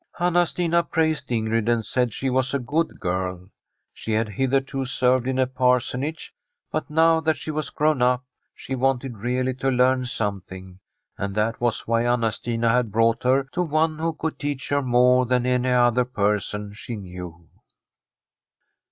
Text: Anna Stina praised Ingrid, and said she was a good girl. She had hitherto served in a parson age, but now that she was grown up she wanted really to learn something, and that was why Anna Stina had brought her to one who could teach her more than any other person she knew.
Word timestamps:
Anna 0.19 0.47
Stina 0.47 0.81
praised 0.81 1.29
Ingrid, 1.31 1.69
and 1.69 1.85
said 1.85 2.11
she 2.11 2.31
was 2.31 2.55
a 2.55 2.57
good 2.57 2.99
girl. 2.99 3.51
She 3.93 4.13
had 4.13 4.29
hitherto 4.29 4.83
served 4.85 5.27
in 5.27 5.37
a 5.37 5.45
parson 5.45 6.03
age, 6.03 6.33
but 6.71 6.89
now 6.89 7.19
that 7.19 7.37
she 7.37 7.51
was 7.51 7.69
grown 7.69 8.01
up 8.01 8.25
she 8.55 8.73
wanted 8.73 9.19
really 9.19 9.53
to 9.53 9.69
learn 9.69 10.05
something, 10.05 10.79
and 11.19 11.35
that 11.35 11.61
was 11.61 11.87
why 11.87 12.03
Anna 12.03 12.31
Stina 12.31 12.69
had 12.69 12.91
brought 12.91 13.21
her 13.21 13.43
to 13.53 13.61
one 13.61 13.99
who 13.99 14.13
could 14.13 14.39
teach 14.39 14.69
her 14.69 14.81
more 14.81 15.27
than 15.27 15.45
any 15.45 15.69
other 15.69 16.05
person 16.05 16.73
she 16.73 16.95
knew. 16.95 17.47